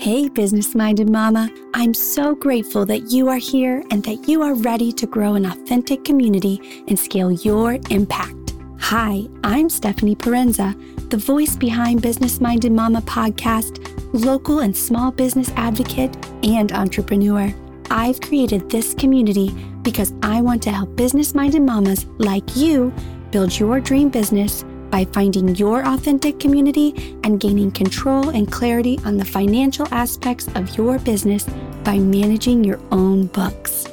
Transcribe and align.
Hey, 0.00 0.28
business 0.28 0.76
minded 0.76 1.10
mama. 1.10 1.50
I'm 1.74 1.92
so 1.92 2.32
grateful 2.32 2.86
that 2.86 3.10
you 3.10 3.28
are 3.28 3.36
here 3.36 3.82
and 3.90 4.00
that 4.04 4.28
you 4.28 4.42
are 4.42 4.54
ready 4.54 4.92
to 4.92 5.06
grow 5.08 5.34
an 5.34 5.44
authentic 5.44 6.04
community 6.04 6.84
and 6.86 6.96
scale 6.96 7.32
your 7.32 7.78
impact. 7.90 8.54
Hi, 8.78 9.26
I'm 9.42 9.68
Stephanie 9.68 10.14
Parenza, 10.14 10.72
the 11.10 11.16
voice 11.16 11.56
behind 11.56 12.00
Business 12.00 12.40
Minded 12.40 12.70
Mama 12.70 13.02
podcast, 13.02 13.84
local 14.12 14.60
and 14.60 14.74
small 14.74 15.10
business 15.10 15.50
advocate, 15.56 16.16
and 16.44 16.70
entrepreneur. 16.70 17.52
I've 17.90 18.20
created 18.20 18.70
this 18.70 18.94
community 18.94 19.50
because 19.82 20.14
I 20.22 20.42
want 20.42 20.62
to 20.62 20.70
help 20.70 20.94
business 20.94 21.34
minded 21.34 21.62
mamas 21.62 22.06
like 22.18 22.54
you 22.54 22.94
build 23.32 23.58
your 23.58 23.80
dream 23.80 24.10
business 24.10 24.64
by 24.90 25.04
finding 25.06 25.54
your 25.56 25.86
authentic 25.86 26.40
community 26.40 27.16
and 27.24 27.40
gaining 27.40 27.70
control 27.70 28.30
and 28.30 28.50
clarity 28.50 28.98
on 29.04 29.16
the 29.16 29.24
financial 29.24 29.86
aspects 29.92 30.48
of 30.54 30.76
your 30.76 30.98
business 30.98 31.46
by 31.84 31.98
managing 31.98 32.64
your 32.64 32.80
own 32.90 33.26
books. 33.26 33.86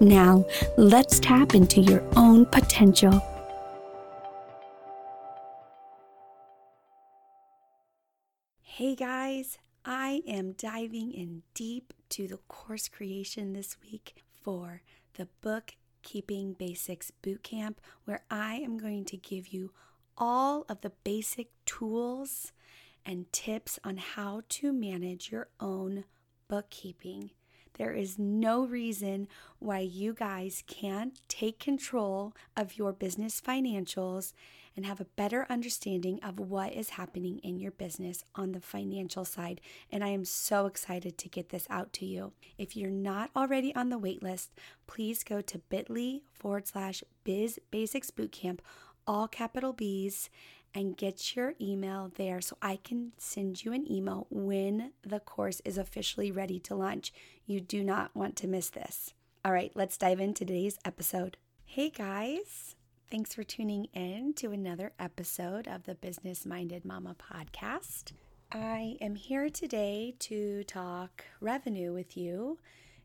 Now, 0.00 0.44
let's 0.76 1.20
tap 1.20 1.54
into 1.54 1.80
your 1.80 2.02
own 2.16 2.46
potential. 2.46 3.22
Hey 8.62 8.96
guys, 8.96 9.58
I 9.84 10.22
am 10.26 10.52
diving 10.52 11.12
in 11.12 11.42
deep 11.54 11.92
to 12.10 12.26
the 12.26 12.38
course 12.48 12.88
creation 12.88 13.52
this 13.52 13.76
week 13.80 14.14
for 14.42 14.82
the 15.14 15.28
Bookkeeping 15.40 16.54
Basics 16.54 17.12
Bootcamp, 17.22 17.76
where 18.04 18.24
I 18.30 18.56
am 18.56 18.78
going 18.78 19.04
to 19.04 19.16
give 19.16 19.48
you 19.48 19.70
all 20.16 20.64
of 20.68 20.80
the 20.80 20.92
basic 21.04 21.48
tools 21.64 22.52
and 23.04 23.32
tips 23.32 23.78
on 23.84 23.96
how 23.96 24.42
to 24.48 24.72
manage 24.72 25.30
your 25.30 25.48
own 25.60 26.04
bookkeeping. 26.48 27.30
There 27.78 27.92
is 27.92 28.18
no 28.18 28.66
reason 28.66 29.28
why 29.58 29.78
you 29.78 30.12
guys 30.12 30.62
can't 30.66 31.18
take 31.26 31.58
control 31.58 32.34
of 32.56 32.76
your 32.76 32.92
business 32.92 33.40
financials 33.40 34.34
and 34.76 34.86
have 34.86 35.00
a 35.00 35.06
better 35.16 35.46
understanding 35.50 36.20
of 36.22 36.38
what 36.38 36.72
is 36.72 36.90
happening 36.90 37.38
in 37.38 37.58
your 37.58 37.72
business 37.72 38.24
on 38.34 38.52
the 38.52 38.60
financial 38.60 39.24
side. 39.24 39.60
And 39.90 40.04
I 40.04 40.08
am 40.08 40.24
so 40.24 40.66
excited 40.66 41.18
to 41.18 41.28
get 41.28 41.48
this 41.48 41.66
out 41.68 41.92
to 41.94 42.06
you. 42.06 42.32
If 42.58 42.76
you're 42.76 42.90
not 42.90 43.30
already 43.34 43.74
on 43.74 43.88
the 43.88 43.98
waitlist, 43.98 44.48
please 44.86 45.24
go 45.24 45.40
to 45.40 45.58
bit.ly 45.58 46.20
forward 46.32 46.66
slash 46.66 47.02
biz 47.24 47.58
basics 47.70 48.10
bootcamp 48.10 48.60
all 49.06 49.28
capital 49.28 49.72
B's, 49.72 50.30
and 50.74 50.96
get 50.96 51.36
your 51.36 51.54
email 51.60 52.10
there 52.16 52.40
so 52.40 52.56
I 52.62 52.76
can 52.76 53.12
send 53.18 53.64
you 53.64 53.72
an 53.72 53.90
email 53.90 54.26
when 54.30 54.92
the 55.02 55.20
course 55.20 55.60
is 55.64 55.76
officially 55.78 56.30
ready 56.30 56.58
to 56.60 56.74
launch. 56.74 57.12
You 57.46 57.60
do 57.60 57.84
not 57.84 58.14
want 58.14 58.36
to 58.36 58.48
miss 58.48 58.70
this. 58.70 59.12
All 59.44 59.52
right, 59.52 59.72
let's 59.74 59.98
dive 59.98 60.20
into 60.20 60.44
today's 60.44 60.78
episode. 60.84 61.36
Hey 61.64 61.90
guys, 61.90 62.76
thanks 63.10 63.34
for 63.34 63.42
tuning 63.42 63.86
in 63.92 64.34
to 64.34 64.52
another 64.52 64.92
episode 64.98 65.66
of 65.66 65.84
the 65.84 65.94
Business 65.94 66.46
Minded 66.46 66.84
Mama 66.84 67.16
podcast. 67.16 68.12
I 68.52 68.96
am 69.00 69.14
here 69.14 69.48
today 69.48 70.14
to 70.20 70.62
talk 70.64 71.24
revenue 71.40 71.92
with 71.92 72.16
you 72.16 72.58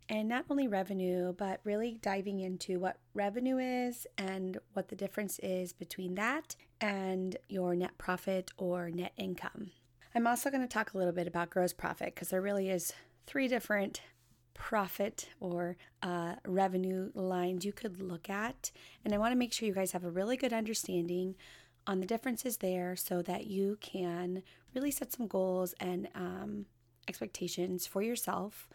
and 0.10 0.30
not 0.30 0.46
only 0.50 0.68
revenue, 0.68 1.34
but 1.34 1.60
really 1.64 2.00
diving 2.02 2.40
into 2.40 2.80
what 2.80 2.98
revenue 3.14 3.58
is 3.58 4.08
and 4.18 4.58
what 4.74 4.88
the 4.88 4.96
difference 4.96 5.40
is 5.40 5.74
between 5.74 6.16
that 6.16 6.56
and 6.80 7.38
your 7.50 7.76
net 7.76 7.98
profit 7.98 8.52
or 8.58 8.90
net 8.90 9.12
income. 9.18 9.72
I'm 10.16 10.28
also 10.28 10.50
going 10.50 10.62
to 10.62 10.68
talk 10.68 10.94
a 10.94 10.98
little 10.98 11.14
bit 11.14 11.28
about 11.28 11.50
gross 11.50 11.74
profit 11.74 12.16
because 12.16 12.30
there 12.30 12.42
really 12.42 12.70
is 12.70 12.94
three 13.26 13.48
different 13.48 14.02
profit 14.54 15.30
or 15.40 15.78
uh, 16.02 16.36
revenue 16.46 17.12
lines 17.14 17.66
you 17.66 17.74
could 17.74 18.02
look 18.02 18.30
at. 18.30 18.72
And 19.04 19.14
I 19.14 19.18
want 19.18 19.34
to 19.34 19.38
make 19.38 19.54
sure 19.54 19.68
you 19.68 19.74
guys 19.74 19.92
have 19.92 20.06
a 20.06 20.10
really 20.10 20.38
good 20.38 20.54
understanding 20.54 21.36
on 21.86 22.00
the 22.00 22.08
differences 22.08 22.58
there 22.58 22.96
so 22.96 23.22
that 23.22 23.48
you 23.48 23.78
can 23.82 24.42
really 24.74 24.92
set 24.92 25.14
some 25.14 25.28
goals 25.28 25.74
and 25.80 26.08
um, 26.16 26.66
expectations 27.08 27.86
for 27.86 28.02
yourself 28.02 28.68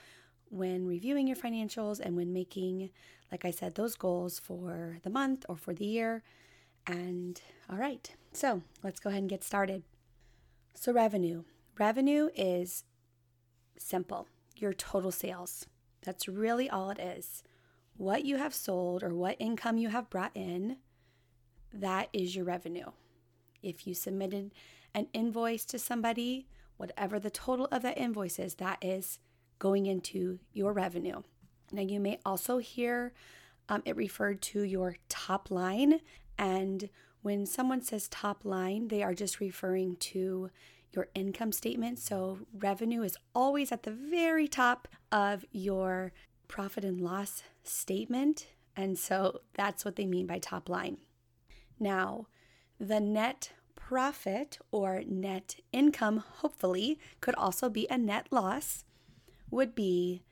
when 0.52 0.86
reviewing 0.86 1.26
your 1.26 1.36
financials 1.36 1.98
and 1.98 2.14
when 2.14 2.32
making, 2.32 2.90
like 3.30 3.44
I 3.44 3.50
said, 3.50 3.74
those 3.74 3.96
goals 3.96 4.38
for 4.38 4.98
the 5.02 5.08
month 5.08 5.46
or 5.48 5.56
for 5.56 5.72
the 5.72 5.86
year. 5.86 6.22
And 6.86 7.40
all 7.70 7.78
right, 7.78 8.12
so 8.32 8.62
let's 8.82 9.00
go 9.00 9.08
ahead 9.08 9.22
and 9.22 9.30
get 9.30 9.42
started. 9.42 9.82
So, 10.74 10.92
revenue. 10.92 11.44
Revenue 11.78 12.28
is 12.36 12.84
simple 13.78 14.28
your 14.56 14.74
total 14.74 15.10
sales. 15.10 15.66
That's 16.04 16.28
really 16.28 16.68
all 16.68 16.90
it 16.90 16.98
is. 16.98 17.42
What 17.96 18.24
you 18.24 18.36
have 18.36 18.54
sold 18.54 19.02
or 19.02 19.14
what 19.14 19.36
income 19.38 19.78
you 19.78 19.88
have 19.88 20.10
brought 20.10 20.32
in, 20.34 20.76
that 21.72 22.08
is 22.12 22.36
your 22.36 22.44
revenue. 22.44 22.90
If 23.62 23.86
you 23.86 23.94
submitted 23.94 24.52
an 24.94 25.08
invoice 25.12 25.64
to 25.66 25.78
somebody, 25.78 26.46
whatever 26.76 27.18
the 27.18 27.30
total 27.30 27.68
of 27.72 27.82
that 27.82 27.98
invoice 27.98 28.38
is, 28.38 28.56
that 28.56 28.78
is 28.82 29.18
going 29.62 29.86
into 29.86 30.40
your 30.52 30.72
revenue. 30.72 31.22
Now, 31.70 31.82
you 31.82 32.00
may 32.00 32.18
also 32.26 32.58
hear 32.58 33.12
um, 33.68 33.80
it 33.84 33.94
referred 33.94 34.42
to 34.42 34.62
your 34.62 34.96
top 35.08 35.52
line. 35.52 36.00
And 36.36 36.90
when 37.22 37.46
someone 37.46 37.80
says 37.80 38.08
top 38.08 38.44
line, 38.44 38.88
they 38.88 39.04
are 39.04 39.14
just 39.14 39.38
referring 39.38 39.94
to 40.10 40.50
your 40.90 41.06
income 41.14 41.52
statement. 41.52 42.00
So, 42.00 42.40
revenue 42.52 43.02
is 43.02 43.16
always 43.36 43.70
at 43.70 43.84
the 43.84 43.92
very 43.92 44.48
top 44.48 44.88
of 45.12 45.44
your 45.52 46.10
profit 46.48 46.84
and 46.84 47.00
loss 47.00 47.44
statement. 47.62 48.48
And 48.74 48.98
so, 48.98 49.42
that's 49.54 49.84
what 49.84 49.94
they 49.94 50.06
mean 50.06 50.26
by 50.26 50.40
top 50.40 50.68
line. 50.68 50.96
Now, 51.78 52.26
the 52.80 52.98
net 52.98 53.52
profit 53.76 54.58
or 54.72 55.02
net 55.06 55.54
income, 55.72 56.16
hopefully, 56.40 56.98
could 57.20 57.36
also 57.36 57.70
be 57.70 57.86
a 57.88 57.96
net 57.96 58.26
loss 58.32 58.84
would 59.52 59.74
be 59.74 60.24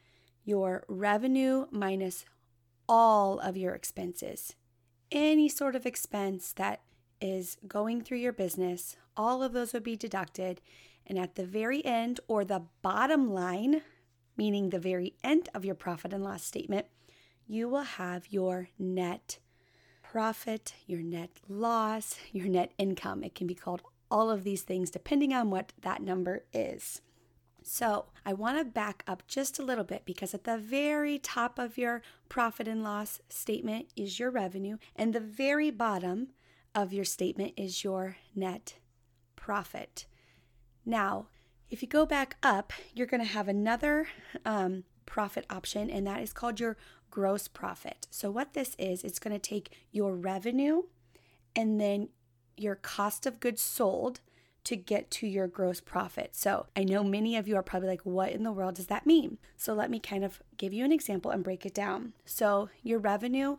your 0.45 0.85
revenue 0.89 1.67
minus 1.71 2.25
all 2.89 3.39
of 3.39 3.57
your 3.57 3.75
expenses. 3.75 4.57
Any 5.13 5.49
sort 5.49 5.77
of 5.77 5.87
expense 5.87 6.53
that 6.55 6.81
is 7.21 7.57
going 7.69 8.03
through 8.03 8.19
your 8.19 8.33
business, 8.33 8.97
all 9.17 9.43
of 9.43 9.53
those 9.53 9.73
would 9.73 9.85
be 9.85 9.97
deducted. 9.97 10.61
And 11.07 11.19
at 11.19 11.35
the 11.35 11.45
very 11.45 11.85
end, 11.85 12.21
or 12.27 12.45
the 12.45 12.63
bottom 12.83 13.33
line, 13.33 13.83
meaning 14.37 14.71
the 14.71 14.79
very 14.79 15.15
end 15.23 15.49
of 15.55 15.65
your 15.65 15.75
profit 15.75 16.13
and 16.13 16.25
loss 16.25 16.43
statement, 16.43 16.87
you 17.47 17.69
will 17.69 17.83
have 17.83 18.33
your 18.33 18.69
net 18.79 19.39
profit, 20.03 20.75
your 20.87 21.03
net 21.03 21.31
loss, 21.49 22.17
your 22.33 22.47
net 22.47 22.73
income. 22.79 23.23
It 23.23 23.35
can 23.35 23.47
be 23.47 23.55
called 23.55 23.83
all 24.11 24.31
of 24.31 24.45
these 24.45 24.63
things 24.63 24.91
depending 24.91 25.33
on 25.33 25.51
what 25.51 25.73
that 25.83 26.03
number 26.03 26.45
is. 26.53 27.03
So, 27.63 28.07
I 28.25 28.33
want 28.33 28.59
to 28.59 28.65
back 28.65 29.03
up 29.07 29.23
just 29.27 29.59
a 29.59 29.63
little 29.63 29.85
bit 29.85 30.05
because 30.05 30.35
at 30.35 30.45
the 30.45 30.59
very 30.59 31.19
top 31.19 31.59
of 31.59 31.77
your 31.77 32.03
profit 32.29 32.67
and 32.67 32.83
loss 32.83 33.21
statement 33.29 33.89
is 33.97 34.19
your 34.19 34.31
revenue, 34.31 34.79
and 34.97 35.13
the 35.13 35.21
very 35.21 35.71
bottom 35.71 36.29
of 36.75 36.93
your 36.93 37.05
statement 37.05 37.55
is 37.57 37.85
your 37.85 38.17
net 38.35 38.77
profit. 39.37 40.07
Now, 40.85 41.29
if 41.69 41.83
you 41.83 41.89
go 41.89 42.07
back 42.07 42.37
up, 42.43 42.73
you're 42.95 43.07
going 43.07 43.23
to 43.23 43.27
have 43.27 43.49
another 43.49 44.09
um, 44.45 44.85
profit 45.07 45.45
option, 45.51 45.91
and 45.91 46.07
that 46.07 46.23
is 46.23 46.33
called 46.33 46.61
your 46.61 46.77
gross 47.11 47.49
profit. 47.49 48.07
So, 48.11 48.31
what 48.31 48.55
this 48.55 48.75
is, 48.79 49.05
it's 49.05 49.19
going 49.19 49.39
to 49.39 49.39
take 49.39 49.77
your 49.93 50.15
revenue 50.15 50.83
and 51.55 51.81
then 51.81 52.09
your 52.57 52.75
cost 52.75 53.27
of 53.27 53.41
goods 53.41 53.61
sold 53.61 54.21
to 54.65 54.77
get 54.77 55.11
to 55.11 55.27
your 55.27 55.47
gross 55.47 55.81
profit. 55.81 56.31
So 56.35 56.67
I 56.77 56.85
know 56.85 57.03
many 57.03 57.37
of 57.37 57.49
you 57.49 57.57
are 57.57 57.63
probably 57.63 57.89
like, 57.89 58.03
what 58.03 58.33
in 58.33 58.43
the 58.43 58.53
world 58.53 58.75
does 58.75 58.87
that 58.87 59.07
mean? 59.07 59.39
So 59.57 59.75
let 59.75 59.91
me 59.91 59.99
kind 59.99 60.25
of 60.25 60.43
give 60.57 60.73
you 60.73 60.85
an 60.85 60.93
example 60.93 61.31
and 61.31 61.45
break 61.45 61.65
it 61.65 61.75
down. 61.75 62.13
So 62.25 62.69
your 62.83 62.99
revenue 62.99 63.57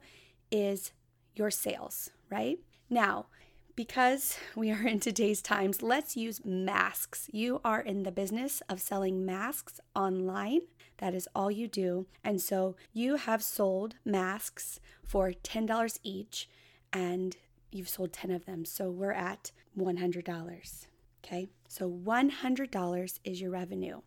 is 0.51 0.91
your 1.35 1.49
sales, 1.51 2.11
right? 2.29 2.59
Now, 2.89 3.27
because 3.75 4.37
we 4.55 4.71
are 4.71 4.85
in 4.85 4.99
today's 4.99 5.41
times, 5.41 5.81
let's 5.81 6.17
use 6.17 6.45
masks. 6.45 7.29
You 7.31 7.61
are 7.63 7.79
in 7.79 8.03
the 8.03 8.11
business 8.11 8.61
of 8.69 8.81
selling 8.81 9.25
masks 9.25 9.79
online. 9.95 10.61
That 10.97 11.15
is 11.15 11.27
all 11.33 11.49
you 11.49 11.67
do. 11.67 12.05
And 12.23 12.41
so 12.41 12.75
you 12.93 13.15
have 13.15 13.41
sold 13.41 13.95
masks 14.05 14.79
for 15.03 15.31
$10 15.31 15.99
each 16.03 16.47
and 16.93 17.37
you've 17.71 17.89
sold 17.89 18.13
10 18.13 18.31
of 18.31 18.45
them. 18.45 18.65
So 18.65 18.91
we're 18.91 19.13
at 19.13 19.51
$100. 19.77 20.85
Okay, 21.23 21.49
so 21.67 21.89
$100 21.89 23.19
is 23.23 23.41
your 23.41 23.51
revenue. 23.51 24.01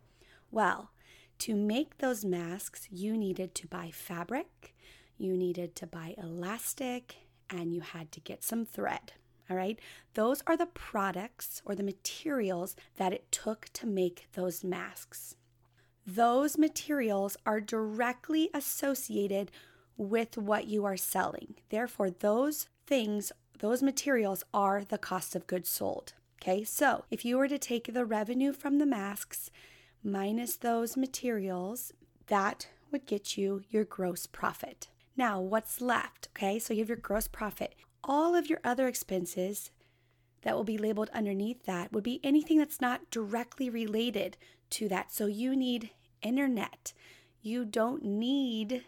Well, 0.50 0.90
to 1.40 1.54
make 1.54 1.98
those 1.98 2.24
masks, 2.24 2.88
you 2.90 3.16
needed 3.16 3.54
to 3.56 3.66
buy 3.66 3.90
fabric, 3.92 4.74
you 5.16 5.36
needed 5.36 5.74
to 5.76 5.86
buy 5.86 6.14
elastic, 6.18 7.16
and 7.48 7.72
you 7.72 7.80
had 7.82 8.10
to 8.12 8.20
get 8.20 8.42
some 8.44 8.64
thread. 8.64 9.12
All 9.50 9.56
right, 9.56 9.78
those 10.14 10.42
are 10.46 10.56
the 10.56 10.66
products 10.66 11.60
or 11.64 11.74
the 11.74 11.82
materials 11.82 12.74
that 12.96 13.12
it 13.12 13.30
took 13.30 13.66
to 13.74 13.86
make 13.86 14.26
those 14.32 14.64
masks. 14.64 15.36
those 16.06 16.58
materials 16.58 17.36
are 17.46 17.60
directly 17.60 18.50
associated 18.52 19.50
with 19.96 20.36
what 20.36 20.66
you 20.66 20.84
are 20.84 20.96
selling. 20.96 21.54
Therefore, 21.70 22.10
those 22.10 22.68
things, 22.86 23.32
those 23.60 23.82
materials 23.82 24.44
are 24.52 24.84
the 24.84 24.98
cost 24.98 25.34
of 25.34 25.46
goods 25.46 25.68
sold. 25.68 26.12
Okay, 26.40 26.64
so 26.64 27.04
if 27.10 27.24
you 27.24 27.38
were 27.38 27.48
to 27.48 27.58
take 27.58 27.92
the 27.92 28.04
revenue 28.04 28.52
from 28.52 28.78
the 28.78 28.86
masks 28.86 29.50
minus 30.02 30.56
those 30.56 30.96
materials, 30.96 31.92
that 32.26 32.68
would 32.90 33.06
get 33.06 33.36
you 33.36 33.62
your 33.70 33.84
gross 33.84 34.26
profit. 34.26 34.88
Now, 35.16 35.40
what's 35.40 35.80
left? 35.80 36.28
Okay, 36.36 36.58
so 36.58 36.74
you 36.74 36.80
have 36.80 36.88
your 36.88 36.96
gross 36.96 37.28
profit. 37.28 37.74
All 38.02 38.34
of 38.34 38.48
your 38.50 38.60
other 38.62 38.88
expenses 38.88 39.70
that 40.42 40.54
will 40.54 40.64
be 40.64 40.76
labeled 40.78 41.10
underneath 41.14 41.64
that 41.64 41.92
would 41.92 42.04
be 42.04 42.20
anything 42.22 42.58
that's 42.58 42.80
not 42.80 43.10
directly 43.10 43.70
related 43.70 44.36
to 44.70 44.88
that. 44.88 45.12
So 45.12 45.26
you 45.26 45.56
need 45.56 45.90
internet. 46.20 46.92
You 47.40 47.64
don't 47.64 48.04
need 48.04 48.84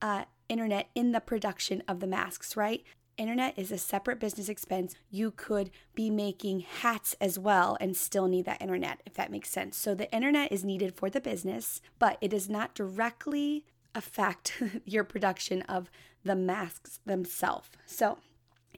uh, 0.00 0.24
internet 0.48 0.88
in 0.94 1.12
the 1.12 1.20
production 1.20 1.82
of 1.88 2.00
the 2.00 2.06
masks, 2.06 2.56
right? 2.56 2.84
Internet 3.18 3.58
is 3.58 3.70
a 3.70 3.78
separate 3.78 4.18
business 4.18 4.48
expense. 4.48 4.94
You 5.10 5.30
could 5.30 5.70
be 5.94 6.08
making 6.10 6.60
hats 6.60 7.14
as 7.20 7.38
well 7.38 7.76
and 7.80 7.96
still 7.96 8.26
need 8.26 8.46
that 8.46 8.62
internet, 8.62 9.02
if 9.04 9.14
that 9.14 9.30
makes 9.30 9.50
sense. 9.50 9.76
So 9.76 9.94
the 9.94 10.10
internet 10.12 10.50
is 10.50 10.64
needed 10.64 10.96
for 10.96 11.10
the 11.10 11.20
business, 11.20 11.80
but 11.98 12.16
it 12.20 12.28
does 12.28 12.48
not 12.48 12.74
directly 12.74 13.66
affect 13.94 14.62
your 14.84 15.04
production 15.04 15.62
of 15.62 15.90
the 16.24 16.36
masks 16.36 17.00
themselves. 17.04 17.68
So, 17.86 18.18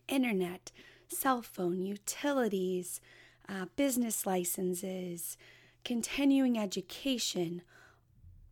internet, 0.09 0.73
cell 1.09 1.43
phone, 1.43 1.87
utilities, 1.87 3.01
uh, 3.49 3.67
business 3.77 4.27
licenses, 4.27 5.37
continuing 5.85 6.59
education, 6.59 7.63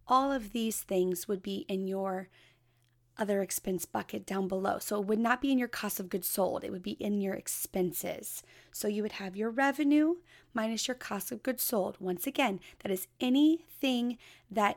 all 0.06 0.30
of 0.30 0.52
these 0.52 0.82
things 0.82 1.26
would 1.26 1.42
be 1.42 1.64
in 1.68 1.86
your 1.86 2.28
other 3.18 3.42
expense 3.42 3.84
bucket 3.84 4.26
down 4.26 4.48
below. 4.48 4.78
So 4.78 5.00
it 5.00 5.06
would 5.06 5.18
not 5.18 5.40
be 5.40 5.52
in 5.52 5.58
your 5.58 5.68
cost 5.68 6.00
of 6.00 6.08
goods 6.08 6.28
sold, 6.28 6.64
it 6.64 6.72
would 6.72 6.82
be 6.82 6.92
in 6.92 7.20
your 7.20 7.34
expenses. 7.34 8.42
So 8.72 8.88
you 8.88 9.02
would 9.02 9.12
have 9.12 9.36
your 9.36 9.50
revenue 9.50 10.16
minus 10.54 10.88
your 10.88 10.94
cost 10.94 11.30
of 11.32 11.42
goods 11.42 11.62
sold. 11.62 11.96
Once 12.00 12.26
again, 12.26 12.60
that 12.82 12.92
is 12.92 13.06
anything 13.20 14.18
that 14.50 14.76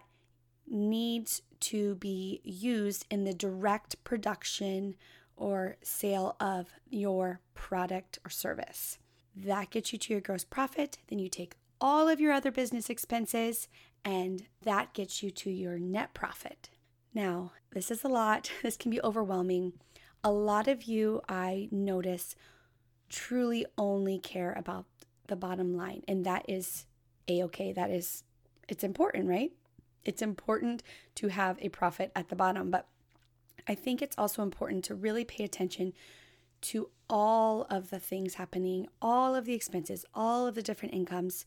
needs 0.68 1.42
to 1.60 1.96
be 1.96 2.42
used 2.44 3.06
in 3.10 3.24
the 3.24 3.34
direct 3.34 4.04
production 4.04 4.96
or 5.36 5.78
sale 5.82 6.36
of 6.40 6.68
your 6.90 7.42
product 7.54 8.20
or 8.26 8.30
service. 8.30 9.00
That 9.36 9.70
gets 9.70 9.92
you 9.92 10.00
to 10.00 10.14
your 10.14 10.22
gross 10.22 10.44
profit. 10.44 10.98
Then 11.08 11.20
you 11.20 11.30
take 11.30 11.56
all 11.82 12.08
of 12.08 12.22
your 12.22 12.32
other 12.32 12.52
business 12.52 12.90
expenses, 12.90 13.68
and 14.04 14.46
that 14.64 14.94
gets 14.94 15.22
you 15.22 15.30
to 15.32 15.52
your 15.52 15.78
net 15.78 16.14
profit. 16.14 16.70
Now, 17.16 17.54
this 17.72 17.90
is 17.90 18.04
a 18.04 18.10
lot, 18.10 18.52
this 18.62 18.78
can 18.78 18.92
be 18.92 19.02
overwhelming. 19.02 19.74
A 20.24 20.32
lot 20.32 20.68
of 20.68 20.84
you, 20.84 21.22
I 21.30 21.70
notice, 21.72 22.36
truly 23.10 23.66
only 23.78 24.20
care 24.20 24.54
about 24.54 24.86
the 25.28 25.36
bottom 25.36 25.76
line, 25.76 26.04
and 26.08 26.26
that 26.26 26.46
is 26.48 26.86
a 27.28 27.42
okay. 27.44 27.72
That 27.72 27.90
is, 27.90 28.24
it's 28.68 28.84
important, 28.84 29.28
right? 29.28 29.52
It's 30.04 30.22
important 30.22 30.84
to 31.16 31.30
have 31.30 31.58
a 31.62 31.70
profit 31.70 32.12
at 32.16 32.30
the 32.30 32.36
bottom, 32.36 32.70
but 32.70 32.88
I 33.68 33.74
think 33.74 34.02
it's 34.02 34.18
also 34.18 34.44
important 34.44 34.84
to 34.86 34.96
really 34.96 35.24
pay 35.24 35.44
attention 35.44 35.94
to 36.62 36.90
all 37.10 37.64
of 37.70 37.90
the 37.90 38.00
things 38.00 38.36
happening, 38.36 38.88
all 39.02 39.36
of 39.36 39.46
the 39.46 39.54
expenses, 39.54 40.06
all 40.14 40.48
of 40.48 40.56
the 40.56 40.62
different 40.62 40.94
incomes, 40.94 41.46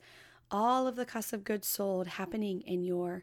all 0.50 0.86
of 0.86 0.96
the 0.96 1.04
cost 1.04 1.32
of 1.32 1.44
goods 1.44 1.68
sold 1.68 2.06
happening 2.06 2.62
in 2.62 2.84
your 2.84 3.22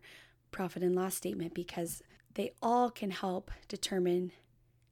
profit 0.51 0.83
and 0.83 0.95
loss 0.95 1.15
statement 1.15 1.53
because 1.53 2.01
they 2.35 2.51
all 2.61 2.89
can 2.89 3.11
help 3.11 3.51
determine 3.67 4.31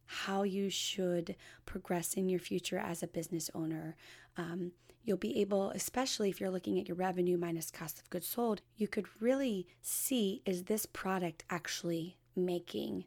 how 0.06 0.44
you 0.44 0.69
should 0.69 1.36
progress 1.66 2.13
in 2.13 2.30
your 2.30 2.40
future 2.40 2.78
as 2.78 3.04
a 3.04 3.07
business 3.07 3.50
owner. 3.54 3.95
Um, 4.38 4.72
you'll 5.04 5.18
be 5.18 5.40
able, 5.42 5.69
especially 5.72 6.30
if 6.30 6.40
you're 6.40 6.50
looking 6.50 6.80
at 6.80 6.88
your 6.88 6.98
revenue 6.98 7.38
minus 7.38 7.72
cost 7.72 8.00
of 8.00 8.10
goods 8.10 8.28
sold, 8.28 8.62
you 8.75 8.88
could 8.88 9.07
really 9.19 9.68
see 9.81 10.42
is 10.45 10.63
this 10.63 10.86
product 10.86 11.44
actually 11.50 12.18
making 12.36 13.06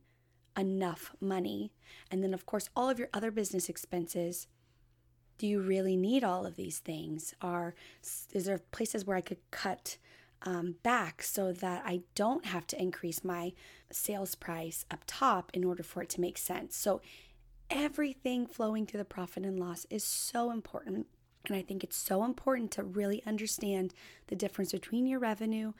enough 0.56 1.14
money? 1.20 1.72
And 2.10 2.22
then, 2.22 2.34
of 2.34 2.46
course, 2.46 2.68
all 2.76 2.88
of 2.88 2.98
your 2.98 3.08
other 3.12 3.30
business 3.30 3.68
expenses. 3.68 4.46
Do 5.38 5.46
you 5.46 5.60
really 5.60 5.96
need 5.96 6.24
all 6.24 6.46
of 6.46 6.56
these 6.56 6.78
things? 6.78 7.34
Are 7.42 7.74
is 8.32 8.46
there 8.46 8.58
places 8.58 9.04
where 9.04 9.18
I 9.18 9.20
could 9.20 9.38
cut 9.50 9.98
um, 10.42 10.76
back 10.82 11.22
so 11.22 11.52
that 11.52 11.82
I 11.84 12.02
don't 12.14 12.46
have 12.46 12.66
to 12.68 12.80
increase 12.80 13.24
my 13.24 13.52
sales 13.90 14.34
price 14.34 14.84
up 14.90 15.04
top 15.06 15.50
in 15.54 15.64
order 15.64 15.82
for 15.82 16.02
it 16.02 16.08
to 16.10 16.20
make 16.20 16.38
sense. 16.38 16.76
So, 16.76 17.00
everything 17.68 18.46
flowing 18.46 18.86
through 18.86 18.98
the 18.98 19.04
profit 19.04 19.44
and 19.44 19.58
loss 19.58 19.86
is 19.90 20.04
so 20.04 20.50
important. 20.52 21.06
And 21.46 21.56
I 21.56 21.62
think 21.62 21.82
it's 21.82 21.96
so 21.96 22.24
important 22.24 22.70
to 22.72 22.82
really 22.82 23.22
understand 23.26 23.92
the 24.28 24.36
difference 24.36 24.72
between 24.72 25.06
your 25.06 25.18
revenue 25.18 25.72